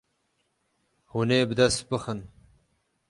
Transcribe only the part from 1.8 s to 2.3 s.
bixin.